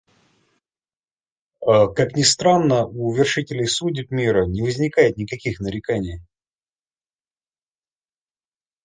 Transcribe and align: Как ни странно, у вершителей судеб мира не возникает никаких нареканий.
Как 1.93 2.15
ни 2.15 2.23
странно, 2.23 2.87
у 2.87 3.13
вершителей 3.13 3.67
судеб 3.67 4.09
мира 4.09 4.47
не 4.47 4.63
возникает 4.63 5.17
никаких 5.17 5.59
нареканий. 5.59 6.23